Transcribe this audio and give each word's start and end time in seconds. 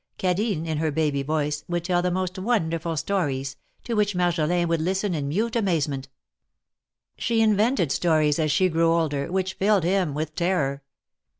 Cadine, 0.17 0.65
in 0.65 0.79
her 0.79 0.89
baby 0.89 1.21
voice, 1.21 1.63
would 1.69 1.83
tell 1.83 2.01
the 2.01 2.09
most 2.09 2.39
wonderful 2.39 2.97
stories, 2.97 3.55
to 3.83 3.93
which 3.93 4.15
Marjolin 4.15 4.67
would 4.67 4.81
listen 4.81 5.13
in 5.13 5.27
mute 5.27 5.55
amazement. 5.55 6.09
She 7.19 7.39
invented 7.39 7.91
stories, 7.91 8.39
as 8.39 8.51
she 8.51 8.67
grew 8.67 8.91
older, 8.93 9.31
which 9.31 9.53
filled 9.53 9.83
him 9.83 10.15
with 10.15 10.33
terror. 10.33 10.81